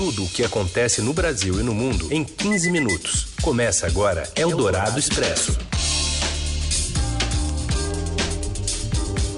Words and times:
tudo 0.00 0.24
o 0.24 0.28
que 0.30 0.42
acontece 0.42 1.02
no 1.02 1.12
Brasil 1.12 1.60
e 1.60 1.62
no 1.62 1.74
mundo 1.74 2.10
em 2.10 2.24
15 2.24 2.70
minutos. 2.70 3.34
Começa 3.42 3.86
agora 3.86 4.26
Eldorado 4.34 4.98
Expresso. 4.98 5.58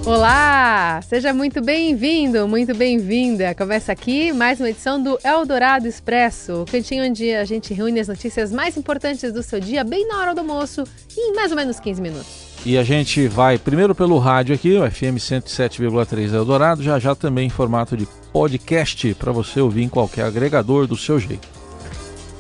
Olá, 0.07 1.01
seja 1.03 1.35
muito 1.35 1.61
bem-vindo, 1.61 2.47
muito 2.47 2.77
bem-vinda. 2.77 3.57
Começa 3.57 3.91
aqui 3.91 4.33
mais 4.33 4.61
uma 4.61 4.71
edição 4.71 5.03
do 5.03 5.19
Eldorado 5.25 5.89
Expresso, 5.89 6.63
o 6.63 6.65
cantinho 6.65 7.07
onde 7.07 7.35
a 7.35 7.45
gente 7.45 7.75
reúne 7.75 7.99
as 7.99 8.07
notícias 8.07 8.53
mais 8.53 8.77
importantes 8.77 9.33
do 9.33 9.43
seu 9.43 9.59
dia, 9.59 9.83
bem 9.83 10.07
na 10.07 10.21
hora 10.21 10.33
do 10.33 10.43
almoço, 10.43 10.85
em 11.17 11.35
mais 11.35 11.51
ou 11.51 11.57
menos 11.57 11.81
15 11.81 12.01
minutos. 12.01 12.42
E 12.65 12.79
a 12.79 12.85
gente 12.85 13.27
vai 13.27 13.59
primeiro 13.59 13.93
pelo 13.93 14.19
rádio 14.19 14.55
aqui, 14.55 14.77
o 14.77 14.89
FM 14.89 15.19
107,3 15.19 16.33
Eldorado, 16.33 16.83
já 16.83 16.99
já 16.99 17.13
também 17.15 17.47
em 17.49 17.51
formato 17.51 17.97
de 17.97 18.07
podcast 18.33 19.15
para 19.15 19.33
você 19.33 19.61
ouvir 19.61 19.83
em 19.83 19.89
qualquer 19.89 20.25
agregador 20.25 20.87
do 20.87 20.97
seu 20.97 21.19
jeito. 21.19 21.49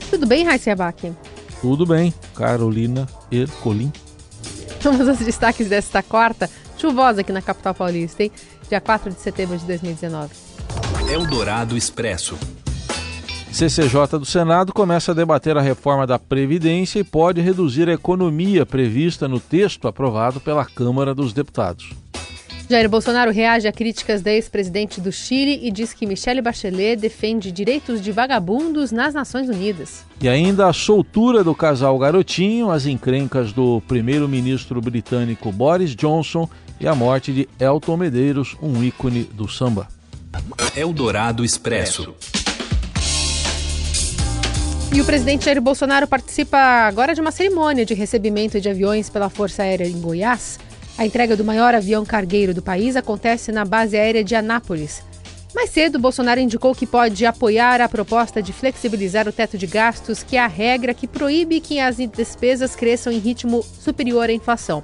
Tudo 0.09 0.24
bem, 0.24 0.45
Raíssa 0.45 0.73
Abac? 0.73 1.12
Tudo 1.61 1.84
bem, 1.84 2.14
Carolina 2.37 3.09
Ercolim. 3.33 3.92
Vamos 4.80 5.09
aos 5.09 5.19
destaques 5.19 5.69
desta 5.69 6.02
quarta, 6.02 6.48
chuvosa 6.78 7.23
aqui 7.23 7.33
na 7.33 7.42
capital 7.42 7.75
paulista, 7.75 8.23
hein? 8.23 8.30
Dia 8.69 8.80
4 8.80 9.11
de 9.11 9.20
setembro 9.20 9.59
de 9.59 9.64
2019. 9.66 10.30
Eldorado 11.11 11.77
Expresso. 11.77 12.39
CCJ 13.52 14.19
do 14.19 14.24
Senado 14.24 14.73
começa 14.73 15.12
a 15.12 15.15
debater 15.15 15.59
a 15.59 15.61
reforma 15.61 16.06
da 16.06 16.19
Previdência 16.19 16.98
e 16.98 17.05
pode 17.05 17.42
reduzir 17.42 17.87
a 17.87 17.92
economia 17.92 18.65
prevista 18.65 19.28
no 19.28 19.38
texto 19.38 19.87
aprovado 19.87 20.41
pela 20.41 20.65
Câmara 20.65 21.15
dos 21.15 21.34
Deputados. 21.34 21.91
Jair 22.70 22.88
Bolsonaro 22.88 23.30
reage 23.30 23.69
a 23.69 23.73
críticas 23.73 24.23
da 24.23 24.33
ex-presidente 24.33 25.02
do 25.02 25.12
Chile 25.12 25.61
e 25.62 25.70
diz 25.70 25.92
que 25.92 26.06
Michelle 26.06 26.41
Bachelet 26.41 26.97
defende 26.97 27.52
direitos 27.52 28.01
de 28.01 28.11
vagabundos 28.11 28.91
nas 28.91 29.12
Nações 29.12 29.51
Unidas. 29.51 30.06
E 30.19 30.30
ainda 30.30 30.66
a 30.66 30.73
soltura 30.73 31.45
do 31.45 31.55
casal 31.55 31.98
Garotinho, 31.98 32.70
as 32.70 32.86
encrencas 32.86 33.53
do 33.53 33.83
primeiro-ministro 33.86 34.80
britânico 34.80 35.53
Boris 35.53 35.95
Johnson 35.95 36.48
e 36.80 36.89
a 36.89 36.95
morte 36.95 37.33
de 37.33 37.48
Elton 37.61 37.98
Medeiros, 37.98 38.56
um 38.62 38.83
ícone 38.83 39.25
do 39.25 39.47
samba. 39.47 39.89
Eldorado 40.75 41.45
Expresso. 41.45 42.14
E 44.95 45.01
o 45.01 45.07
presidente 45.07 45.47
Jair 45.47 45.59
Bolsonaro 45.59 46.07
participa 46.07 46.59
agora 46.59 47.15
de 47.15 47.21
uma 47.23 47.31
cerimônia 47.31 47.83
de 47.83 47.95
recebimento 47.95 48.61
de 48.61 48.69
aviões 48.69 49.09
pela 49.09 49.31
Força 49.31 49.62
Aérea 49.62 49.89
em 49.89 49.98
Goiás. 49.98 50.59
A 50.98 51.07
entrega 51.07 51.35
do 51.35 51.43
maior 51.43 51.75
avião 51.75 52.05
cargueiro 52.05 52.53
do 52.53 52.61
país 52.61 52.95
acontece 52.95 53.51
na 53.51 53.65
base 53.65 53.97
aérea 53.97 54.23
de 54.23 54.35
Anápolis. 54.35 55.03
Mais 55.55 55.70
cedo, 55.70 55.98
Bolsonaro 55.98 56.41
indicou 56.41 56.75
que 56.75 56.87
pode 56.87 57.25
apoiar 57.25 57.81
a 57.81 57.89
proposta 57.89 58.43
de 58.43 58.53
flexibilizar 58.53 59.27
o 59.27 59.33
teto 59.33 59.57
de 59.57 59.67
gastos, 59.67 60.23
que 60.23 60.37
é 60.37 60.41
a 60.41 60.47
regra 60.47 60.93
que 60.93 61.09
proíbe 61.09 61.59
que 61.61 61.81
as 61.81 61.97
despesas 61.97 62.77
cresçam 62.77 63.11
em 63.11 63.19
ritmo 63.19 63.63
superior 63.63 64.29
à 64.29 64.33
inflação. 64.33 64.83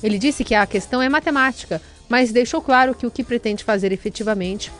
Ele 0.00 0.20
disse 0.20 0.44
que 0.44 0.54
a 0.54 0.66
questão 0.66 1.02
é 1.02 1.08
matemática, 1.08 1.82
mas 2.08 2.30
deixou 2.30 2.62
claro 2.62 2.94
que 2.94 3.06
o 3.06 3.10
que 3.10 3.24
pretende 3.24 3.64
fazer 3.64 3.90
efetivamente 3.90 4.70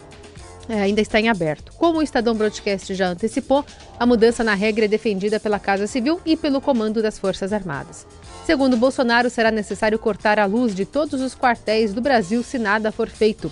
ainda 0.69 1.01
está 1.01 1.21
em 1.21 1.29
aberto. 1.29 1.73
Como 1.79 1.99
o 1.99 2.03
Estadão 2.03 2.35
Broadcast 2.35 2.95
já 2.95 3.09
antecipou, 3.09 3.65
a 3.99 4.07
mudança 4.07 4.45
na 4.45 4.55
regra 4.55 4.85
é 4.85 4.89
defendida 4.89 5.41
pela 5.41 5.59
Casa 5.59 5.87
Civil 5.87 6.21
e 6.25 6.37
pelo 6.37 6.61
Comando 6.61 7.03
das 7.03 7.19
Forças 7.19 7.53
Armadas. 7.53 8.07
Segundo 8.45 8.77
Bolsonaro, 8.77 9.31
será 9.31 9.51
necessário 9.51 9.99
cortar 9.99 10.39
a 10.39 10.47
luz 10.47 10.75
de 10.75 10.85
todos 10.85 11.21
os 11.21 11.35
quartéis 11.35 11.93
do 11.93 12.01
Brasil 12.01 12.43
se 12.43 12.59
nada 12.59 12.91
for 12.91 13.09
feito. 13.09 13.51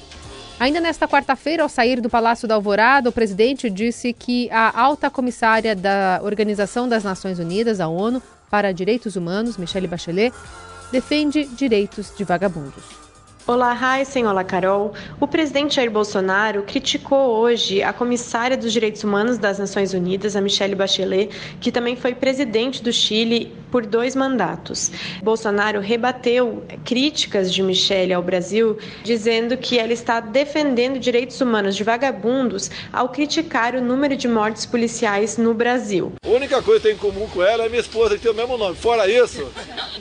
Ainda 0.59 0.81
nesta 0.81 1.07
quarta-feira, 1.07 1.63
ao 1.63 1.69
sair 1.69 2.01
do 2.01 2.09
Palácio 2.09 2.49
da 2.49 2.55
Alvorada, 2.55 3.11
o 3.11 3.13
presidente 3.13 3.69
disse 3.69 4.15
que 4.15 4.51
a 4.51 4.81
alta 4.81 5.11
comissária 5.11 5.77
da 5.77 6.21
Organização 6.23 6.89
das 6.89 7.05
Nações 7.05 7.39
Unidas, 7.39 7.79
a 7.79 7.89
ONU, 7.89 8.23
para 8.51 8.73
Direitos 8.73 9.17
Humanos, 9.17 9.59
Michelle 9.59 9.87
Bachelet, 9.87 10.35
defende 10.91 11.45
direitos 11.45 12.11
de 12.17 12.25
vagabundos. 12.25 13.06
Olá, 13.49 13.79
Heisen. 13.81 14.27
Olá, 14.27 14.43
Carol. 14.43 14.93
O 15.21 15.29
presidente 15.29 15.77
Jair 15.77 15.89
Bolsonaro 15.89 16.65
criticou 16.65 17.29
hoje 17.37 17.81
a 17.81 17.93
comissária 17.93 18.57
dos 18.57 18.73
Direitos 18.73 19.05
Humanos 19.05 19.39
das 19.39 19.61
Nações 19.61 19.95
Unidas, 19.95 20.35
a 20.35 20.41
Michelle 20.41 20.75
Bachelet, 20.75 21.31
que 21.61 21.71
também 21.71 21.95
foi 21.95 22.13
presidente 22.13 22.83
do 22.83 22.93
Chile 22.93 23.55
por 23.71 23.87
dois 23.87 24.17
mandatos. 24.17 24.91
Bolsonaro 25.23 25.79
rebateu 25.79 26.65
críticas 26.85 27.55
de 27.55 27.63
Michelle 27.63 28.13
ao 28.13 28.21
Brasil, 28.21 28.79
dizendo 29.05 29.57
que 29.57 29.79
ela 29.79 29.93
está 29.93 30.19
defendendo 30.19 30.99
direitos 30.99 31.41
humanos 31.41 31.77
de 31.77 31.85
vagabundos 31.85 32.69
ao 32.93 33.11
criticar 33.11 33.77
o 33.77 33.81
número 33.81 34.17
de 34.17 34.27
mortes 34.27 34.67
policiais 34.67 35.39
no 35.39 35.55
Brasil. 35.55 36.13
A 36.25 36.29
única 36.29 36.61
coisa 36.61 36.81
que 36.81 36.89
tem 36.89 36.97
em 36.97 36.99
comum 36.99 37.29
com 37.29 37.45
ela 37.45 37.67
é 37.67 37.69
minha 37.69 37.81
esposa, 37.81 38.17
que 38.17 38.23
tem 38.23 38.33
o 38.33 38.35
mesmo 38.35 38.59
nome. 38.59 38.75
Fora 38.75 39.09
isso, 39.09 39.49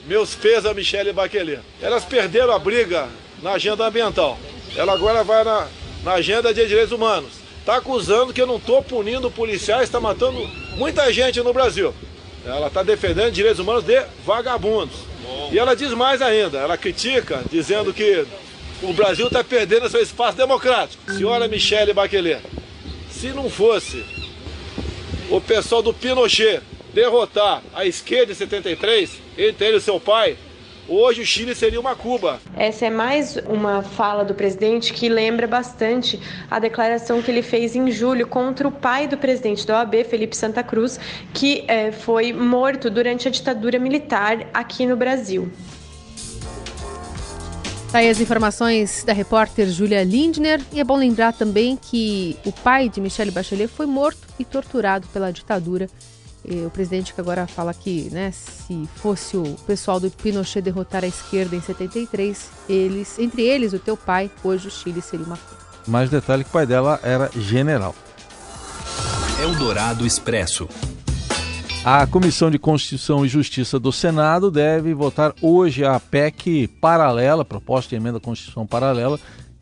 meus 0.07 0.33
pesos 0.33 0.65
a 0.65 0.73
Michelle 0.73 1.13
Bachelet. 1.13 1.61
Elas 1.79 2.03
perderam 2.03 2.51
a 2.51 2.57
briga 2.57 3.07
na 3.41 3.51
agenda 3.53 3.85
ambiental. 3.85 4.37
Ela 4.75 4.93
agora 4.93 5.23
vai 5.23 5.43
na, 5.43 5.67
na 6.03 6.13
agenda 6.13 6.53
de 6.53 6.65
direitos 6.65 6.91
humanos. 6.91 7.31
Está 7.59 7.77
acusando 7.77 8.33
que 8.33 8.41
eu 8.41 8.47
não 8.47 8.57
estou 8.57 8.83
punindo 8.83 9.31
policiais, 9.31 9.83
está 9.83 9.99
matando 9.99 10.39
muita 10.75 11.11
gente 11.11 11.41
no 11.41 11.53
Brasil. 11.53 11.93
Ela 12.45 12.67
está 12.67 12.83
defendendo 12.83 13.31
direitos 13.31 13.59
humanos 13.59 13.83
de 13.83 13.99
vagabundos. 14.23 14.95
E 15.51 15.57
ela 15.57 15.75
diz 15.75 15.91
mais 15.91 16.21
ainda, 16.21 16.59
ela 16.59 16.77
critica, 16.77 17.43
dizendo 17.51 17.91
que 17.93 18.25
o 18.83 18.93
Brasil 18.93 19.27
está 19.27 19.43
perdendo 19.43 19.89
seu 19.89 20.01
espaço 20.01 20.37
democrático. 20.37 21.11
Senhora 21.11 21.47
Michele 21.47 21.93
Bachelet, 21.93 22.41
se 23.09 23.29
não 23.29 23.49
fosse 23.49 24.03
o 25.29 25.41
pessoal 25.41 25.81
do 25.81 25.93
Pinochet 25.93 26.61
derrotar 26.93 27.63
a 27.73 27.85
esquerda 27.85 28.31
em 28.31 28.35
73, 28.35 29.09
entre 29.37 29.67
ele 29.67 29.77
e 29.77 29.81
seu 29.81 29.99
pai, 29.99 30.37
Hoje 30.87 31.23
o 31.23 31.25
Chile 31.25 31.55
seria 31.55 31.79
uma 31.79 31.95
Cuba. 31.95 32.39
Essa 32.55 32.85
é 32.85 32.89
mais 32.91 33.37
uma 33.47 33.81
fala 33.81 34.23
do 34.23 34.35
presidente 34.35 34.93
que 34.93 35.09
lembra 35.09 35.47
bastante 35.47 36.19
a 36.49 36.59
declaração 36.59 37.23
que 37.23 37.31
ele 37.31 37.41
fez 37.41 37.75
em 37.75 37.89
julho 37.89 38.27
contra 38.27 38.67
o 38.67 38.71
pai 38.71 39.07
do 39.07 39.17
presidente 39.17 39.65
da 39.65 39.79
OAB, 39.79 40.03
Felipe 40.03 40.37
Santa 40.37 40.61
Cruz, 40.61 40.99
que 41.33 41.65
é, 41.67 41.91
foi 41.91 42.31
morto 42.31 42.91
durante 42.91 43.27
a 43.27 43.31
ditadura 43.31 43.79
militar 43.79 44.47
aqui 44.53 44.85
no 44.85 44.95
Brasil. 44.95 45.51
Tá 47.91 47.99
aí 47.99 48.09
as 48.09 48.19
informações 48.19 49.03
da 49.03 49.13
repórter 49.13 49.67
Julia 49.67 50.03
Lindner. 50.03 50.61
E 50.71 50.79
é 50.79 50.83
bom 50.83 50.97
lembrar 50.97 51.33
também 51.33 51.79
que 51.81 52.37
o 52.45 52.51
pai 52.51 52.89
de 52.89 53.01
Michelle 53.01 53.31
Bachelet 53.31 53.69
foi 53.69 53.87
morto 53.87 54.27
e 54.37 54.45
torturado 54.45 55.07
pela 55.07 55.31
ditadura 55.31 55.87
o 56.65 56.69
presidente 56.69 57.13
que 57.13 57.21
agora 57.21 57.47
fala 57.47 57.73
que, 57.73 58.09
né, 58.11 58.31
se 58.31 58.87
fosse 58.95 59.35
o 59.35 59.55
pessoal 59.65 59.99
do 59.99 60.11
Pinochet 60.11 60.61
derrotar 60.61 61.03
a 61.03 61.07
esquerda 61.07 61.55
em 61.55 61.61
73, 61.61 62.49
eles, 62.69 63.17
entre 63.17 63.41
eles 63.41 63.73
o 63.73 63.79
teu 63.79 63.97
pai, 63.97 64.29
hoje 64.43 64.67
o 64.67 64.71
Chile 64.71 65.01
seria 65.01 65.25
uma 65.25 65.39
Mais 65.87 66.09
detalhe 66.09 66.43
que 66.43 66.49
o 66.49 66.53
pai 66.53 66.65
dela 66.65 66.99
era 67.03 67.31
general. 67.35 67.95
Eldorado 69.41 70.05
Expresso. 70.05 70.67
A 71.83 72.07
Comissão 72.07 72.49
de 72.49 72.57
Constituição 72.57 73.25
e 73.25 73.29
Justiça 73.29 73.79
do 73.79 73.91
Senado 73.91 74.49
deve 74.49 74.93
votar 74.93 75.33
hoje 75.41 75.85
a 75.85 75.99
PEC 75.99 76.67
paralela, 76.81 77.45
proposta 77.45 77.89
de 77.89 77.95
emenda 77.95 78.17
à 78.17 78.21
Constituição 78.21 78.65
paralela, 78.65 79.19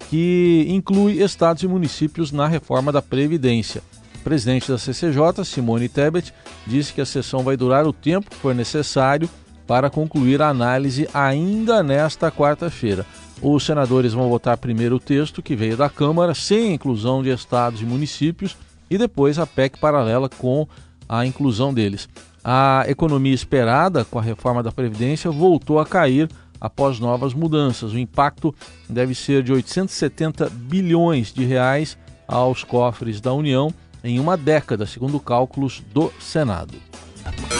que 0.09 0.65
inclui 0.69 1.21
estados 1.21 1.63
e 1.63 1.67
municípios 1.67 2.31
na 2.31 2.47
reforma 2.47 2.91
da 2.91 3.01
Previdência 3.01 3.81
presidente 4.23 4.71
da 4.71 4.77
CCJ, 4.77 5.43
Simone 5.43 5.89
Tebet, 5.89 6.33
disse 6.65 6.93
que 6.93 7.01
a 7.01 7.05
sessão 7.05 7.43
vai 7.43 7.57
durar 7.57 7.85
o 7.85 7.93
tempo 7.93 8.29
que 8.29 8.35
for 8.37 8.55
necessário 8.55 9.29
para 9.67 9.89
concluir 9.89 10.41
a 10.41 10.49
análise 10.49 11.07
ainda 11.13 11.83
nesta 11.83 12.31
quarta-feira. 12.31 13.05
Os 13.41 13.65
senadores 13.65 14.13
vão 14.13 14.29
votar 14.29 14.57
primeiro 14.57 14.95
o 14.95 14.99
texto 14.99 15.41
que 15.41 15.55
veio 15.55 15.75
da 15.75 15.89
Câmara, 15.89 16.33
sem 16.33 16.73
inclusão 16.73 17.21
de 17.21 17.29
estados 17.29 17.81
e 17.81 17.85
municípios, 17.85 18.55
e 18.89 18.97
depois 18.97 19.39
a 19.39 19.45
PEC 19.45 19.79
paralela 19.79 20.29
com 20.29 20.67
a 21.07 21.25
inclusão 21.25 21.73
deles. 21.73 22.07
A 22.43 22.85
economia 22.87 23.33
esperada 23.33 24.05
com 24.05 24.19
a 24.19 24.21
reforma 24.21 24.61
da 24.61 24.71
Previdência 24.71 25.31
voltou 25.31 25.79
a 25.79 25.85
cair 25.85 26.29
após 26.59 26.99
novas 26.99 27.33
mudanças. 27.33 27.93
O 27.93 27.99
impacto 27.99 28.53
deve 28.89 29.13
ser 29.15 29.43
de 29.43 29.51
870 29.51 30.49
bilhões 30.49 31.33
de 31.33 31.43
reais 31.43 31.97
aos 32.27 32.63
cofres 32.63 33.19
da 33.19 33.33
União 33.33 33.73
em 34.03 34.19
uma 34.19 34.35
década, 34.35 34.85
segundo 34.85 35.19
cálculos 35.19 35.81
do 35.93 36.11
Senado. 36.19 36.75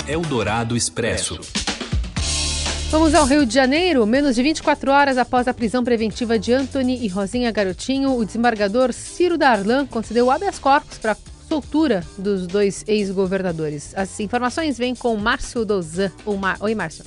Eldorado 0.08 0.76
Expresso. 0.76 1.40
Vamos 2.92 3.16
ao 3.16 3.26
Rio 3.26 3.46
de 3.46 3.54
Janeiro. 3.54 4.06
Menos 4.06 4.36
de 4.36 4.44
24 4.44 4.92
horas 4.92 5.18
após 5.18 5.48
a 5.48 5.54
prisão 5.54 5.84
preventiva 5.84 6.38
de 6.38 6.54
Anthony 6.54 7.04
e 7.04 7.08
Rosinha 7.08 7.52
Garotinho, 7.52 8.16
o 8.16 8.26
desembargador 8.26 8.94
Ciro 8.94 9.38
Darlan 9.38 9.88
concedeu 9.88 10.30
habeas 10.30 10.60
corpus 10.60 11.00
para 11.00 11.14
a 11.14 11.18
soltura 11.48 12.04
dos 12.18 12.46
dois 12.46 12.84
ex-governadores. 12.88 13.94
As 13.96 14.20
informações 14.20 14.78
vêm 14.78 14.94
com 14.94 15.16
Márcio 15.16 15.66
Dozan. 15.66 16.12
Oi, 16.60 16.76
Márcio. 16.76 17.04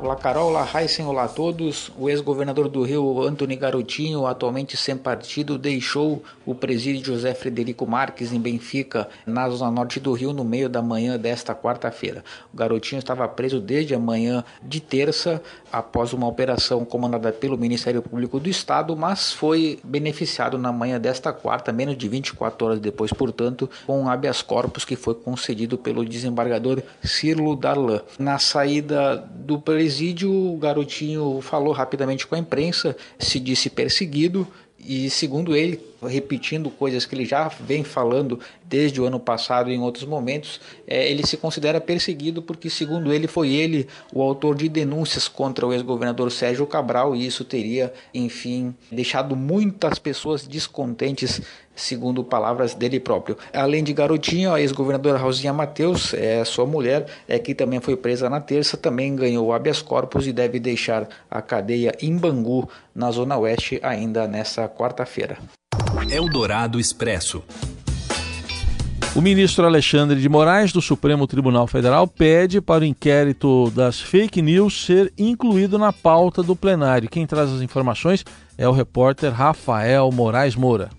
Olá 0.00 0.16
Carol, 0.16 0.48
olá 0.48 0.68
Heisen, 0.74 1.06
olá 1.06 1.24
a 1.24 1.28
todos. 1.28 1.92
O 1.96 2.08
ex-governador 2.08 2.68
do 2.68 2.82
Rio, 2.82 3.22
Antony 3.22 3.54
Garotinho, 3.54 4.26
atualmente 4.26 4.76
sem 4.76 4.96
partido, 4.96 5.56
deixou 5.56 6.24
o 6.44 6.54
presídio 6.54 7.04
José 7.04 7.34
Frederico 7.34 7.86
Marques 7.86 8.32
em 8.32 8.40
Benfica, 8.40 9.08
na 9.24 9.48
zona 9.48 9.70
norte 9.70 10.00
do 10.00 10.12
Rio, 10.12 10.32
no 10.32 10.44
meio 10.44 10.68
da 10.68 10.82
manhã 10.82 11.16
desta 11.16 11.54
quarta-feira. 11.54 12.24
O 12.52 12.56
Garotinho 12.56 12.98
estava 12.98 13.28
preso 13.28 13.60
desde 13.60 13.94
a 13.94 13.98
manhã 13.98 14.42
de 14.62 14.80
terça, 14.80 15.40
após 15.70 16.12
uma 16.12 16.26
operação 16.26 16.84
comandada 16.84 17.30
pelo 17.30 17.56
Ministério 17.56 18.02
Público 18.02 18.40
do 18.40 18.48
Estado, 18.48 18.96
mas 18.96 19.32
foi 19.32 19.78
beneficiado 19.84 20.58
na 20.58 20.72
manhã 20.72 20.98
desta 20.98 21.32
quarta, 21.32 21.72
menos 21.72 21.96
de 21.96 22.08
24 22.08 22.66
horas 22.66 22.80
depois, 22.80 23.12
portanto, 23.12 23.70
com 23.86 24.00
um 24.02 24.08
habeas 24.08 24.42
corpus 24.42 24.84
que 24.84 24.96
foi 24.96 25.14
concedido 25.14 25.78
pelo 25.78 26.04
desembargador 26.04 26.82
Cirlo 27.04 27.54
Darlan. 27.54 28.00
Na 28.18 28.38
saída 28.38 29.16
do 29.16 29.60
presídio, 29.60 29.81
presídio, 29.82 30.32
o 30.32 30.56
garotinho 30.56 31.40
falou 31.40 31.72
rapidamente 31.72 32.24
com 32.24 32.36
a 32.36 32.38
imprensa, 32.38 32.96
se 33.18 33.40
disse 33.40 33.68
perseguido 33.68 34.46
e, 34.78 35.10
segundo 35.10 35.56
ele, 35.56 35.80
repetindo 36.08 36.70
coisas 36.70 37.06
que 37.06 37.14
ele 37.14 37.24
já 37.24 37.48
vem 37.48 37.84
falando 37.84 38.38
desde 38.64 39.00
o 39.00 39.04
ano 39.04 39.20
passado 39.20 39.70
em 39.70 39.80
outros 39.80 40.04
momentos, 40.04 40.60
é, 40.86 41.10
ele 41.10 41.26
se 41.26 41.36
considera 41.36 41.80
perseguido 41.80 42.42
porque, 42.42 42.68
segundo 42.70 43.12
ele, 43.12 43.26
foi 43.26 43.50
ele 43.50 43.86
o 44.12 44.22
autor 44.22 44.56
de 44.56 44.68
denúncias 44.68 45.28
contra 45.28 45.66
o 45.66 45.72
ex-governador 45.72 46.30
Sérgio 46.30 46.66
Cabral 46.66 47.14
e 47.14 47.26
isso 47.26 47.44
teria, 47.44 47.92
enfim, 48.14 48.74
deixado 48.90 49.36
muitas 49.36 49.98
pessoas 49.98 50.46
descontentes 50.46 51.40
segundo 51.74 52.22
palavras 52.22 52.74
dele 52.74 53.00
próprio. 53.00 53.36
Além 53.52 53.82
de 53.82 53.92
Garotinho, 53.92 54.52
a 54.52 54.60
ex-governadora 54.60 55.18
Rosinha 55.18 55.52
Mateus, 55.52 56.14
é 56.14 56.44
sua 56.44 56.66
mulher, 56.66 57.06
é 57.26 57.38
que 57.38 57.54
também 57.54 57.80
foi 57.80 57.96
presa 57.96 58.28
na 58.28 58.40
terça, 58.40 58.76
também 58.76 59.14
ganhou 59.16 59.52
habeas 59.52 59.80
corpus 59.80 60.26
e 60.26 60.32
deve 60.32 60.58
deixar 60.58 61.08
a 61.30 61.40
cadeia 61.40 61.94
em 62.00 62.16
Bangu, 62.16 62.68
na 62.94 63.10
zona 63.10 63.36
oeste, 63.38 63.80
ainda 63.82 64.26
nessa 64.28 64.68
quarta-feira. 64.68 65.38
Eldorado 66.12 66.78
Expresso. 66.78 67.42
O 69.16 69.22
ministro 69.22 69.64
Alexandre 69.64 70.20
de 70.20 70.28
Moraes, 70.28 70.70
do 70.70 70.82
Supremo 70.82 71.26
Tribunal 71.26 71.66
Federal, 71.66 72.06
pede 72.06 72.60
para 72.60 72.82
o 72.82 72.84
inquérito 72.84 73.72
das 73.74 73.98
fake 73.98 74.42
news 74.42 74.84
ser 74.84 75.10
incluído 75.16 75.78
na 75.78 75.90
pauta 75.90 76.42
do 76.42 76.54
plenário. 76.54 77.08
Quem 77.08 77.26
traz 77.26 77.50
as 77.50 77.62
informações 77.62 78.26
é 78.58 78.68
o 78.68 78.72
repórter 78.72 79.32
Rafael 79.32 80.12
Moraes 80.12 80.54
Moura. 80.54 80.90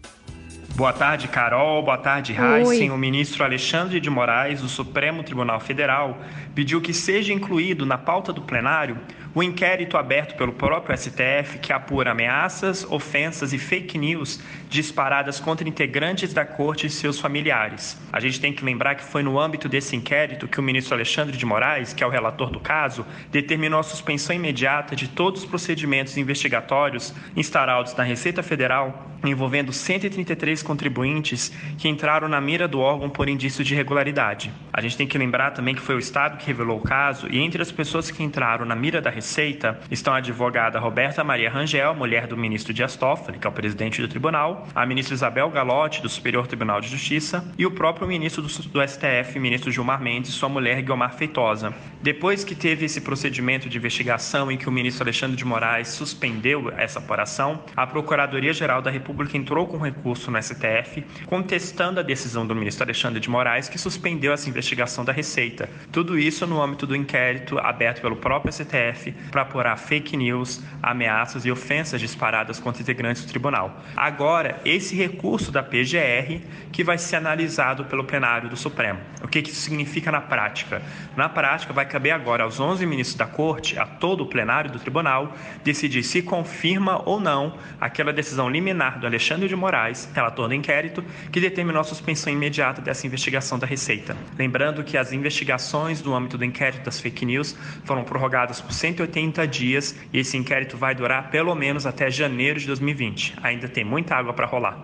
Boa 0.76 0.92
tarde, 0.92 1.28
Carol. 1.28 1.84
Boa 1.84 2.00
tarde, 2.00 2.34
Heisen. 2.34 2.90
O 2.90 2.98
ministro 2.98 3.44
Alexandre 3.44 4.00
de 4.00 4.10
Moraes, 4.10 4.62
do 4.62 4.68
Supremo 4.68 5.22
Tribunal 5.22 5.60
Federal, 5.60 6.18
pediu 6.56 6.82
que 6.82 6.94
seja 6.94 7.34
incluído 7.34 7.86
na 7.86 7.98
pauta 7.98 8.32
do 8.32 8.42
plenário 8.42 8.98
o 9.36 9.42
inquérito 9.42 9.98
aberto 9.98 10.36
pelo 10.36 10.54
próprio 10.54 10.96
STF 10.96 11.58
que 11.60 11.74
apura 11.74 12.12
ameaças, 12.12 12.86
ofensas 12.90 13.52
e 13.52 13.58
fake 13.58 13.98
news 13.98 14.40
disparadas 14.70 15.40
contra 15.40 15.68
integrantes 15.68 16.34
da 16.34 16.46
corte 16.46 16.86
e 16.86 16.90
seus 16.90 17.20
familiares. 17.20 18.00
A 18.12 18.20
gente 18.20 18.40
tem 18.40 18.54
que 18.54 18.64
lembrar 18.64 18.96
que 18.96 19.04
foi 19.04 19.24
no 19.24 19.40
âmbito 19.40 19.68
desse 19.68 19.96
inquérito 19.96 20.48
que 20.48 20.60
o 20.60 20.64
ministro 20.64 20.94
Alexandre 20.94 21.36
de 21.36 21.46
Moraes, 21.46 21.94
que 21.94 22.04
é 22.04 22.08
o 22.08 22.12
relator 22.12 22.52
do 22.52 22.60
caso, 22.60 23.06
determinou 23.32 23.80
a 23.80 23.84
suspensão 23.84 24.36
imediata 24.36 24.96
de 24.96 25.08
todos 25.08 25.42
os 25.42 25.50
procedimentos 25.50 26.16
investigatórios 26.16 27.14
instaurados 27.36 27.96
na 27.96 28.04
Receita 28.04 28.44
Federal 28.44 29.10
envolvendo 29.30 29.72
133 29.72 30.62
contribuintes 30.62 31.52
que 31.78 31.88
entraram 31.88 32.28
na 32.28 32.42
mira 32.42 32.68
do 32.68 32.80
órgão 32.80 33.10
por 33.10 33.30
indício 33.30 33.64
de 33.64 33.74
irregularidade. 33.74 34.52
A 34.72 34.82
gente 34.82 34.98
tem 34.98 35.08
que 35.08 35.18
lembrar 35.18 35.52
também 35.52 35.74
que 35.74 35.82
foi 35.82 35.96
o 35.96 36.00
Estado 36.00 36.43
que 36.44 36.48
revelou 36.48 36.78
o 36.78 36.82
caso 36.82 37.28
e 37.32 37.40
entre 37.40 37.62
as 37.62 37.72
pessoas 37.72 38.12
que 38.12 38.22
entraram 38.22 38.66
na 38.66 38.76
mira 38.76 39.02
da 39.02 39.10
Receita 39.10 39.80
estão 39.90 40.14
a 40.14 40.18
advogada 40.18 40.80
Roberta 40.80 41.24
Maria 41.24 41.50
Rangel, 41.50 41.96
mulher 41.96 42.28
do 42.28 42.36
ministro 42.36 42.74
Dias 42.74 42.96
Toffoli, 42.96 43.40
que 43.40 43.48
é 43.48 43.50
o 43.50 43.54
presidente 43.54 44.02
do 44.02 44.08
tribunal, 44.08 44.68
a 44.76 44.86
ministra 44.86 45.16
Isabel 45.16 45.50
Galotti, 45.50 46.02
do 46.02 46.10
Superior 46.10 46.46
Tribunal 46.46 46.82
de 46.82 46.90
Justiça, 46.90 47.46
e 47.58 47.66
o 47.66 47.72
próprio 47.72 48.08
ministro 48.08 48.42
do, 48.42 48.50
STF, 48.50 49.40
ministro 49.40 49.72
Gilmar 49.72 50.02
Mendes, 50.02 50.34
sua 50.34 50.50
mulher 50.50 50.82
Guilmar 50.82 51.14
Feitosa. 51.16 51.74
Depois 52.04 52.44
que 52.44 52.54
teve 52.54 52.84
esse 52.84 53.00
procedimento 53.00 53.70
de 53.70 53.78
investigação 53.78 54.52
em 54.52 54.58
que 54.58 54.68
o 54.68 54.72
ministro 54.72 55.06
Alexandre 55.06 55.38
de 55.38 55.46
Moraes 55.46 55.88
suspendeu 55.88 56.70
essa 56.76 57.00
apuração, 57.00 57.64
a 57.78 57.88
Procuradoria-Geral 57.88 58.82
da 58.82 58.92
República 58.92 59.38
entrou 59.38 59.66
com 59.66 59.78
recurso 59.78 60.30
no 60.30 60.44
STF 60.44 61.02
contestando 61.28 62.02
a 62.02 62.04
decisão 62.04 62.46
do 62.46 62.54
ministro 62.54 62.84
Alexandre 62.84 63.22
de 63.22 63.30
Moraes 63.30 63.70
que 63.70 63.78
suspendeu 63.78 64.34
essa 64.34 64.50
investigação 64.50 65.06
da 65.06 65.14
Receita. 65.14 65.70
Tudo 65.94 66.20
isso 66.20 66.46
no 66.46 66.62
âmbito 66.62 66.86
do 66.86 66.94
inquérito 66.94 67.58
aberto 67.58 68.02
pelo 68.02 68.18
próprio 68.18 68.52
STF 68.52 69.14
para 69.32 69.44
apurar 69.44 69.78
fake 69.78 70.18
news, 70.18 70.62
ameaças 70.82 71.46
e 71.46 71.52
ofensas 71.52 72.02
disparadas 72.02 72.60
contra 72.60 72.82
integrantes 72.82 73.24
do 73.24 73.30
tribunal. 73.30 73.82
Agora, 73.96 74.60
esse 74.66 74.94
recurso 74.94 75.54
da 75.54 75.64
PGR 75.64 76.42
que 76.70 76.84
vai 76.84 76.98
ser 76.98 77.16
analisado 77.16 77.86
pelo 77.86 78.04
plenário 78.04 78.50
do 78.50 78.58
Supremo. 78.58 79.00
O 79.24 79.28
que 79.30 79.40
isso 79.40 79.62
significa 79.62 80.12
na 80.12 80.20
prática? 80.20 80.82
Na 81.16 81.30
prática, 81.30 81.72
vai 81.72 81.93
caber 81.94 82.12
agora 82.12 82.44
aos 82.44 82.60
11 82.60 82.88
ministros 82.88 83.16
da 83.16 83.28
Corte, 83.28 83.78
a 83.78 83.86
todo 83.86 84.24
o 84.24 84.26
plenário 84.26 84.72
do 84.72 84.80
tribunal, 84.80 85.36
decidir 85.64 86.02
se 86.02 86.24
confirma 86.24 87.04
ou 87.08 87.20
não 87.20 87.54
aquela 87.80 88.12
decisão 88.12 88.50
liminar 88.50 89.00
do 89.00 89.06
Alexandre 89.06 89.48
de 89.48 89.56
Moraes, 89.56 90.10
relator 90.12 90.48
do 90.48 90.56
inquérito, 90.56 91.06
que 91.32 91.40
determinou 91.40 91.82
a 91.82 91.84
suspensão 91.84 92.34
imediata 92.34 92.82
dessa 92.82 93.06
investigação 93.06 93.60
da 93.60 93.68
Receita. 93.68 94.18
Lembrando 94.36 94.84
que 94.84 94.98
as 94.98 95.14
investigações 95.14 96.02
no 96.02 96.16
âmbito 96.16 96.36
do 96.36 96.44
inquérito 96.44 96.84
das 96.84 97.00
fake 97.00 97.28
news 97.28 97.56
foram 97.86 98.04
prorrogadas 98.04 98.60
por 98.60 98.74
180 98.74 99.48
dias 99.48 99.96
e 100.12 100.18
esse 100.18 100.36
inquérito 100.36 100.76
vai 100.76 100.96
durar 100.96 101.30
pelo 101.30 101.54
menos 101.54 101.86
até 101.86 102.10
janeiro 102.10 102.60
de 102.60 102.66
2020. 102.66 103.36
Ainda 103.44 103.68
tem 103.68 103.84
muita 103.84 104.16
água 104.16 104.34
para 104.34 104.48
rolar. 104.48 104.80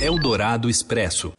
Eldorado 0.00 0.68
Expresso. 0.68 1.32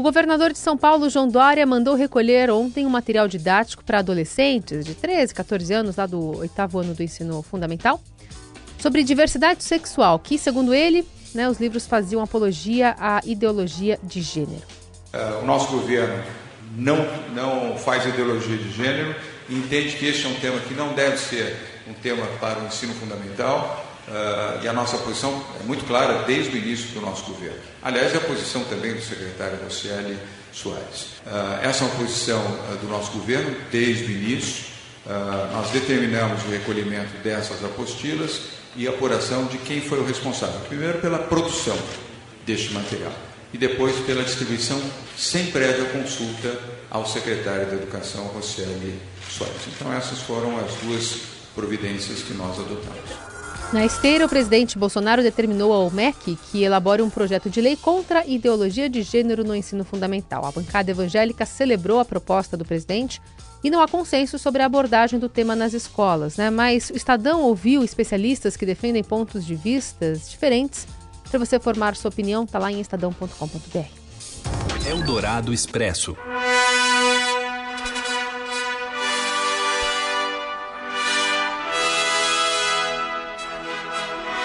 O 0.00 0.02
governador 0.02 0.50
de 0.50 0.58
São 0.58 0.78
Paulo, 0.78 1.10
João 1.10 1.28
Dória, 1.28 1.66
mandou 1.66 1.94
recolher 1.94 2.50
ontem 2.50 2.86
um 2.86 2.88
material 2.88 3.28
didático 3.28 3.84
para 3.84 3.98
adolescentes 3.98 4.82
de 4.82 4.94
13, 4.94 5.34
14 5.34 5.74
anos, 5.74 5.96
lá 5.96 6.06
do 6.06 6.38
oitavo 6.38 6.78
ano 6.78 6.94
do 6.94 7.02
ensino 7.02 7.42
fundamental, 7.42 8.00
sobre 8.78 9.04
diversidade 9.04 9.62
sexual, 9.62 10.18
que, 10.18 10.38
segundo 10.38 10.72
ele, 10.72 11.06
né, 11.34 11.50
os 11.50 11.60
livros 11.60 11.86
faziam 11.86 12.22
apologia 12.22 12.96
à 12.98 13.20
ideologia 13.26 14.00
de 14.02 14.22
gênero. 14.22 14.62
Uh, 15.12 15.42
o 15.42 15.44
nosso 15.44 15.70
governo 15.70 16.24
não, 16.74 16.96
não 17.34 17.76
faz 17.76 18.06
ideologia 18.06 18.56
de 18.56 18.70
gênero 18.72 19.14
e 19.50 19.54
entende 19.54 19.98
que 19.98 20.06
este 20.06 20.24
é 20.24 20.30
um 20.30 20.34
tema 20.36 20.58
que 20.60 20.72
não 20.72 20.94
deve 20.94 21.18
ser 21.18 21.54
um 21.86 21.92
tema 21.92 22.24
para 22.40 22.58
o 22.58 22.66
ensino 22.66 22.94
fundamental 22.94 23.89
uh, 24.08 24.62
e 24.62 24.68
a 24.68 24.72
nossa 24.72 24.98
posição 24.98 25.42
é 25.60 25.64
muito 25.64 25.84
clara 25.84 26.24
desde 26.24 26.56
o 26.56 26.58
início 26.58 26.88
do 26.90 27.00
nosso 27.00 27.24
governo. 27.24 27.58
Aliás, 27.82 28.14
é 28.14 28.18
a 28.18 28.20
posição 28.20 28.64
também 28.64 28.94
do 28.94 29.02
secretário 29.02 29.58
Rocieli 29.62 30.18
Soares. 30.52 31.18
Uh, 31.26 31.62
essa 31.62 31.84
é 31.84 31.86
uma 31.86 31.96
posição 31.96 32.40
uh, 32.40 32.76
do 32.80 32.88
nosso 32.88 33.12
governo 33.12 33.54
desde 33.70 34.04
o 34.04 34.10
início. 34.10 34.70
nós 35.52 35.70
determinamos 35.70 36.44
o 36.44 36.50
recolhimento 36.50 37.16
dessas 37.24 37.64
apostilas 37.64 38.40
e 38.76 38.86
apuração 38.86 39.46
de 39.46 39.58
quem 39.58 39.80
foi 39.80 39.98
o 39.98 40.04
responsável. 40.04 40.60
Primeiro, 40.68 40.98
pela 41.00 41.18
produção 41.18 41.76
deste 42.46 42.72
material 42.72 43.12
e 43.52 43.58
depois 43.58 43.96
pela 44.06 44.22
distribuição 44.22 44.80
sem 45.16 45.46
prévia 45.46 45.86
consulta 45.86 46.58
ao 46.90 47.06
secretário 47.06 47.66
da 47.66 47.74
Educação, 47.74 48.24
Rocieli 48.26 49.00
Soares. 49.28 49.62
Então, 49.74 49.92
essas 49.92 50.20
foram 50.20 50.58
as 50.58 50.72
duas 50.82 51.16
providências 51.54 52.22
que 52.22 52.34
nós 52.34 52.58
adotamos. 52.58 53.29
Na 53.72 53.84
esteira, 53.84 54.26
o 54.26 54.28
presidente 54.28 54.76
Bolsonaro 54.76 55.22
determinou 55.22 55.72
ao 55.72 55.88
MEC 55.92 56.36
que 56.50 56.64
elabore 56.64 57.02
um 57.02 57.10
projeto 57.10 57.48
de 57.48 57.60
lei 57.60 57.76
contra 57.76 58.20
a 58.20 58.26
ideologia 58.26 58.90
de 58.90 59.00
gênero 59.00 59.44
no 59.44 59.54
ensino 59.54 59.84
fundamental. 59.84 60.44
A 60.44 60.50
bancada 60.50 60.90
evangélica 60.90 61.46
celebrou 61.46 62.00
a 62.00 62.04
proposta 62.04 62.56
do 62.56 62.64
presidente 62.64 63.22
e 63.62 63.70
não 63.70 63.80
há 63.80 63.86
consenso 63.86 64.40
sobre 64.40 64.62
a 64.62 64.66
abordagem 64.66 65.20
do 65.20 65.28
tema 65.28 65.54
nas 65.54 65.72
escolas, 65.72 66.36
né? 66.36 66.50
Mas 66.50 66.90
o 66.90 66.96
Estadão 66.96 67.42
ouviu 67.42 67.84
especialistas 67.84 68.56
que 68.56 68.66
defendem 68.66 69.04
pontos 69.04 69.46
de 69.46 69.54
vistas 69.54 70.28
diferentes. 70.28 70.88
Para 71.30 71.38
você 71.38 71.60
formar 71.60 71.94
sua 71.94 72.08
opinião, 72.08 72.42
está 72.42 72.58
lá 72.58 72.72
em 72.72 72.80
estadão.com.br. 72.80 74.00
Eldorado 74.84 75.52
Expresso. 75.52 76.16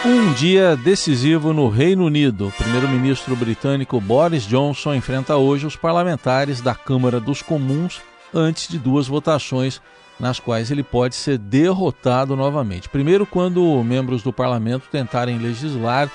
Um 0.07 0.33
dia 0.33 0.75
decisivo 0.75 1.51
no 1.51 1.67
Reino 1.67 2.05
Unido. 2.05 2.49
O 2.49 2.51
primeiro-ministro 2.51 3.35
britânico 3.35 3.99
Boris 3.99 4.43
Johnson 4.43 4.93
enfrenta 4.93 5.35
hoje 5.35 5.65
os 5.65 5.75
parlamentares 5.75 6.61
da 6.61 6.75
Câmara 6.75 7.19
dos 7.19 7.41
Comuns 7.41 7.99
antes 8.31 8.67
de 8.67 8.77
duas 8.77 9.07
votações 9.07 9.81
nas 10.19 10.39
quais 10.39 10.69
ele 10.69 10.83
pode 10.83 11.15
ser 11.15 11.39
derrotado 11.39 12.35
novamente. 12.35 12.87
Primeiro, 12.87 13.25
quando 13.25 13.83
membros 13.83 14.21
do 14.21 14.31
parlamento 14.31 14.83
tentarem 14.91 15.39
legislar 15.39 16.07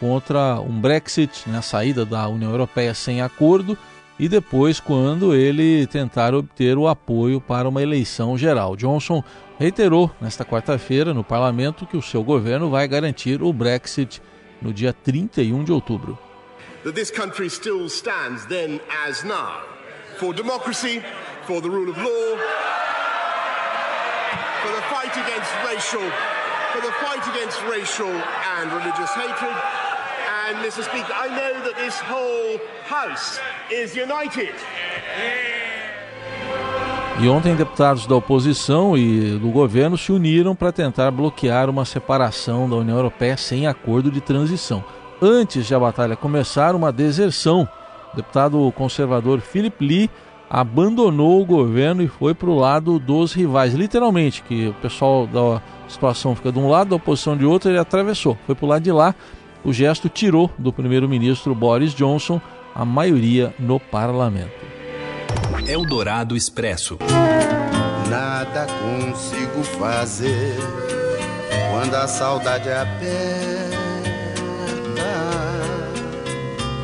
contra 0.00 0.58
um 0.58 0.80
Brexit, 0.80 1.46
né, 1.46 1.58
a 1.58 1.62
saída 1.62 2.06
da 2.06 2.26
União 2.28 2.50
Europeia 2.50 2.94
sem 2.94 3.20
acordo, 3.20 3.76
e 4.18 4.28
depois 4.28 4.80
quando 4.80 5.34
ele 5.34 5.86
tentar 5.86 6.34
obter 6.34 6.78
o 6.78 6.88
apoio 6.88 7.40
para 7.40 7.68
uma 7.68 7.82
eleição 7.82 8.36
geral. 8.36 8.76
Johnson 8.76 9.22
reiterou 9.58 10.10
nesta 10.20 10.44
quarta-feira 10.44 11.12
no 11.12 11.22
parlamento 11.22 11.86
que 11.86 11.96
o 11.96 12.02
seu 12.02 12.22
governo 12.22 12.70
vai 12.70 12.88
garantir 12.88 13.42
o 13.42 13.52
Brexit 13.52 14.22
no 14.60 14.72
dia 14.72 14.92
31 14.92 15.64
de 15.64 15.72
outubro. 15.72 16.18
That 16.84 16.94
this 16.94 17.10
country 17.10 17.50
still 17.50 17.88
stands 17.88 18.46
then 18.46 18.80
as 19.06 19.24
now 19.24 19.76
for 20.18 20.32
democracy, 20.32 21.02
for 21.46 21.60
the 21.60 21.68
rule 21.68 21.90
of 21.90 21.98
law, 21.98 22.36
for 24.62 24.72
the 24.72 24.82
fight 24.88 25.12
against 25.12 25.52
racial, 25.64 26.10
for 26.72 26.80
the 26.80 26.92
fight 27.04 27.26
against 27.34 27.60
racial 27.68 28.08
and 28.08 28.72
religious 28.72 29.10
hatred. 29.10 29.95
And 30.48 30.62
Mr. 30.62 30.84
Speaker, 30.84 31.12
I 31.12 31.28
know 31.28 31.64
that 31.64 31.74
this 31.74 31.98
whole 32.08 32.60
House 32.88 33.40
is 33.68 33.96
united. 33.96 34.54
E 37.18 37.28
ontem, 37.28 37.56
deputados 37.56 38.06
da 38.06 38.14
oposição 38.14 38.96
e 38.96 39.36
do 39.38 39.48
governo 39.48 39.98
se 39.98 40.12
uniram 40.12 40.54
para 40.54 40.70
tentar 40.70 41.10
bloquear 41.10 41.68
uma 41.68 41.84
separação 41.84 42.70
da 42.70 42.76
União 42.76 42.96
Europeia 42.96 43.36
sem 43.36 43.66
acordo 43.66 44.08
de 44.08 44.20
transição. 44.20 44.84
Antes 45.20 45.66
de 45.66 45.74
a 45.74 45.80
batalha 45.80 46.14
começar, 46.14 46.76
uma 46.76 46.92
deserção. 46.92 47.68
O 48.12 48.16
deputado 48.16 48.72
conservador 48.76 49.40
Philip 49.40 49.84
Lee 49.84 50.08
abandonou 50.48 51.42
o 51.42 51.44
governo 51.44 52.04
e 52.04 52.08
foi 52.08 52.34
para 52.34 52.48
o 52.48 52.54
lado 52.54 53.00
dos 53.00 53.32
rivais. 53.32 53.74
Literalmente, 53.74 54.44
que 54.44 54.68
o 54.68 54.74
pessoal 54.74 55.26
da 55.26 55.60
situação 55.88 56.36
fica 56.36 56.52
de 56.52 56.58
um 56.60 56.68
lado, 56.68 56.90
da 56.90 56.96
oposição 56.96 57.36
de 57.36 57.44
outro, 57.44 57.68
ele 57.68 57.78
atravessou. 57.78 58.38
Foi 58.46 58.54
para 58.54 58.64
o 58.64 58.68
lado 58.68 58.82
de 58.84 58.92
lá. 58.92 59.12
O 59.66 59.72
gesto 59.72 60.08
tirou 60.08 60.48
do 60.56 60.72
primeiro-ministro 60.72 61.52
Boris 61.52 61.92
Johnson 61.92 62.40
a 62.72 62.84
maioria 62.84 63.52
no 63.58 63.80
parlamento. 63.80 64.54
Eldorado 65.66 66.36
Expresso. 66.36 66.96
Nada 68.08 68.64
consigo 68.66 69.64
fazer 69.76 70.54
quando 71.72 71.96
a 71.96 72.06
saudade 72.06 72.70
aperta. 72.70 73.76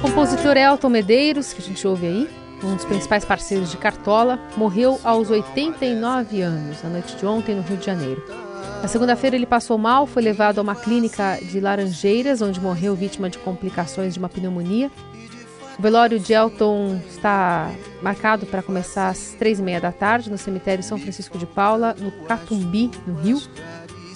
Compositor 0.03 0.57
Elton 0.57 0.89
Medeiros, 0.89 1.53
que 1.53 1.62
a 1.62 1.65
gente 1.65 1.87
ouve 1.87 2.07
aí, 2.09 2.29
um 2.65 2.75
dos 2.75 2.85
principais 2.85 3.25
parceiros 3.25 3.71
de 3.71 3.77
Cartola, 3.77 4.41
morreu 4.57 4.99
aos 5.05 5.31
89 5.31 6.43
anos, 6.43 6.83
na 6.83 6.91
noite 6.91 7.15
de 7.15 7.25
ontem, 7.25 7.55
no 7.55 7.62
Rio 7.62 7.77
de 7.77 7.87
Janeiro. 7.87 8.51
Na 8.83 8.89
segunda-feira 8.89 9.37
ele 9.37 9.47
passou 9.47 9.79
mal, 9.79 10.07
foi 10.07 10.23
levado 10.23 10.59
a 10.59 10.62
uma 10.62 10.75
clínica 10.75 11.39
de 11.41 11.61
Laranjeiras, 11.61 12.43
onde 12.43 12.61
morreu 12.61 12.95
vítima 12.95 13.31
de 13.31 13.39
complicações 13.39 14.12
de 14.12 14.19
uma 14.19 14.29
pneumonia 14.29 14.91
o 15.79 15.83
velório 15.83 16.19
de 16.19 16.33
Elton 16.33 17.01
está 17.09 17.71
marcado 18.03 18.47
para 18.47 18.62
começar 18.62 19.09
às 19.09 19.35
três 19.39 19.59
e 19.59 19.62
meia 19.62 19.81
da 19.81 19.91
tarde 19.91 20.31
no 20.31 20.37
cemitério 20.37 20.85
São 20.85 20.99
Francisco 20.99 21.39
de 21.39 21.47
Paula, 21.47 21.97
no 21.99 22.12
Catumbi, 22.27 22.91
no 23.07 23.15
Rio. 23.15 23.41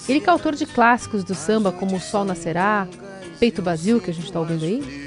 Ele 0.09 0.21
que 0.21 0.29
é 0.29 0.33
autor 0.33 0.55
de 0.55 0.67
clássicos 0.67 1.25
do 1.25 1.35
samba 1.35 1.73
como 1.73 1.97
O 1.97 2.01
Sol 2.01 2.25
Nascerá, 2.25 2.87
Peito 3.41 3.63
Vazio, 3.63 4.01
que 4.01 4.11
a 4.11 4.15
gente 4.15 4.27
está 4.27 4.39
ouvindo 4.39 4.65
aí. 4.65 5.07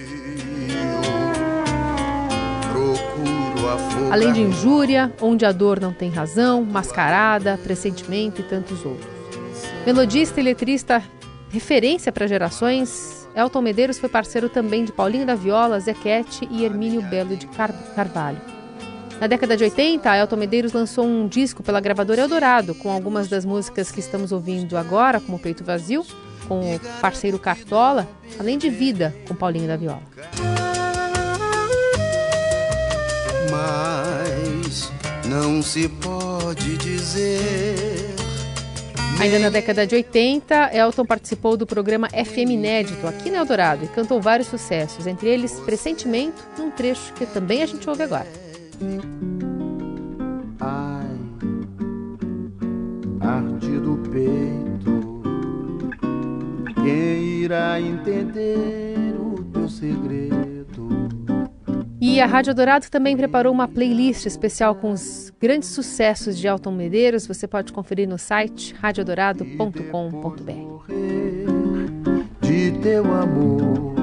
Além 4.11 4.33
de 4.33 4.41
Injúria, 4.41 5.13
Onde 5.21 5.45
a 5.45 5.51
Dor 5.51 5.79
Não 5.79 5.93
Tem 5.93 6.09
Razão, 6.09 6.65
Mascarada, 6.65 7.59
Pressentimento 7.63 8.41
e 8.41 8.43
tantos 8.43 8.83
outros. 8.83 9.18
Melodista 9.85 10.39
e 10.39 10.43
letrista 10.43 11.01
referência 11.49 12.11
para 12.11 12.27
gerações, 12.27 13.27
Elton 13.35 13.61
Medeiros 13.61 13.97
foi 13.97 14.09
parceiro 14.09 14.49
também 14.49 14.85
de 14.85 14.91
Paulinho 14.91 15.25
da 15.25 15.35
Viola, 15.35 15.79
Zequete 15.79 16.47
e 16.51 16.63
Hermínio 16.63 17.01
Belo 17.01 17.35
de 17.35 17.47
Car 17.47 17.73
Carvalho. 17.95 18.39
Na 19.19 19.27
década 19.27 19.57
de 19.57 19.63
80, 19.65 20.15
Elton 20.15 20.35
Medeiros 20.37 20.73
lançou 20.73 21.05
um 21.05 21.27
disco 21.27 21.61
pela 21.61 21.81
gravadora 21.81 22.21
Eldorado, 22.21 22.73
com 22.75 22.89
algumas 22.89 23.27
das 23.27 23.43
músicas 23.43 23.91
que 23.91 23.99
estamos 23.99 24.31
ouvindo 24.31 24.77
agora, 24.77 25.19
como 25.19 25.39
Peito 25.39 25.63
Vazio, 25.63 26.05
com 26.47 26.75
o 26.75 26.79
parceiro 27.01 27.37
Cartola, 27.37 28.07
além 28.39 28.57
de 28.57 28.69
Vida, 28.69 29.13
com 29.27 29.35
Paulinho 29.35 29.67
da 29.67 29.75
Viola. 29.75 30.01
Mas 33.51 34.91
não 35.25 35.61
se 35.61 35.89
pode 35.89 36.77
dizer 36.77 38.08
Ainda 39.19 39.37
na 39.37 39.49
década 39.49 39.85
de 39.85 39.95
80, 39.95 40.73
Elton 40.73 41.05
participou 41.05 41.57
do 41.57 41.67
programa 41.67 42.07
FM 42.07 42.51
Inédito 42.51 43.05
aqui 43.05 43.29
no 43.29 43.35
Eldorado 43.35 43.83
e 43.83 43.87
cantou 43.89 44.21
vários 44.21 44.47
sucessos, 44.47 45.05
entre 45.05 45.27
eles 45.27 45.59
Pressentimento, 45.59 46.41
num 46.57 46.71
trecho 46.71 47.13
que 47.13 47.25
também 47.25 47.61
a 47.61 47.65
gente 47.65 47.87
ouve 47.89 48.03
agora. 48.03 48.27
Ai, 50.61 51.05
arte 53.19 53.77
do 53.79 53.97
peito, 54.09 55.21
quem 56.75 57.41
irá 57.43 57.81
entender 57.81 59.15
o 59.19 59.43
teu 59.51 59.67
segredo? 59.67 60.58
E 62.09 62.19
a 62.19 62.25
Rádio 62.25 62.55
Dourado 62.55 62.89
também 62.89 63.15
preparou 63.15 63.53
uma 63.53 63.67
playlist 63.67 64.25
especial 64.25 64.73
com 64.73 64.91
os 64.91 65.31
grandes 65.39 65.69
sucessos 65.69 66.39
de 66.39 66.47
Alton 66.47 66.71
Medeiros. 66.71 67.27
Você 67.27 67.47
pode 67.47 67.71
conferir 67.71 68.09
no 68.09 68.17
site 68.17 68.73
radiodorado.com.br. 68.73 70.91
De 72.41 72.71
teu 72.81 73.13
amor. 73.13 73.93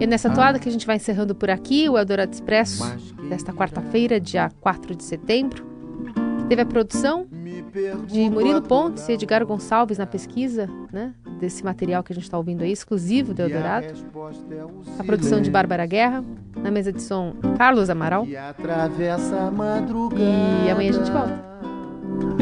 E 0.00 0.06
nessa 0.06 0.30
toada 0.30 0.58
que 0.58 0.66
a 0.66 0.72
gente 0.72 0.86
vai 0.86 0.96
encerrando 0.96 1.34
por 1.34 1.50
aqui, 1.50 1.86
o 1.86 1.98
Eldorado 1.98 2.32
Expresso, 2.32 2.82
desta 3.28 3.52
quarta-feira, 3.52 4.18
dia 4.18 4.50
4 4.62 4.96
de 4.96 5.04
setembro, 5.04 5.66
que 6.38 6.46
teve 6.46 6.62
a 6.62 6.66
produção 6.66 7.26
de 8.06 8.30
Murilo 8.30 8.62
Pontes 8.62 9.06
e 9.10 9.12
Edgar 9.12 9.44
Gonçalves 9.44 9.98
na 9.98 10.06
pesquisa, 10.06 10.66
né? 10.90 11.12
Desse 11.44 11.62
material 11.62 12.02
que 12.02 12.10
a 12.10 12.14
gente 12.14 12.24
está 12.24 12.38
ouvindo 12.38 12.62
aí, 12.62 12.72
exclusivo 12.72 13.34
do 13.34 13.42
Eldorado. 13.42 13.88
A 14.98 15.04
produção 15.04 15.42
de 15.42 15.50
Bárbara 15.50 15.84
Guerra, 15.84 16.24
na 16.56 16.70
mesa 16.70 16.90
de 16.90 17.02
som 17.02 17.34
Carlos 17.58 17.90
Amaral. 17.90 18.26
E 18.26 18.34
amanhã 20.70 20.88
a 20.88 20.92
gente 20.92 21.10
volta. 21.10 21.44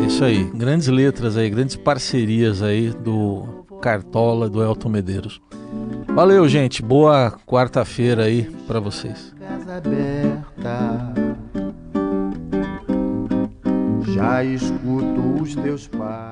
Isso 0.07 0.25
aí, 0.25 0.45
grandes 0.55 0.87
letras 0.87 1.37
aí, 1.37 1.51
grandes 1.51 1.75
parcerias 1.75 2.63
aí 2.63 2.91
do 2.91 3.67
Cartola, 3.81 4.49
do 4.49 4.63
Elton 4.63 4.89
Medeiros. 4.89 5.43
Valeu, 6.15 6.49
gente. 6.49 6.81
Boa 6.81 7.33
quarta-feira 7.45 8.23
aí 8.23 8.45
para 8.69 8.79
vocês. 8.79 9.35
Casa 9.41 9.79
aberta 9.79 11.13
já 14.23 14.45
escuto 14.45 15.43
os 15.43 15.55
teus 15.57 15.89
passos. 15.89 16.32